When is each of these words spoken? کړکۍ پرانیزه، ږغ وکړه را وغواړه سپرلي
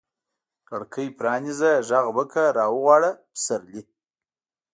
کړکۍ 0.69 1.07
پرانیزه، 1.17 1.71
ږغ 1.87 2.05
وکړه 2.17 2.45
را 2.57 2.65
وغواړه 2.73 3.11
سپرلي 3.43 3.83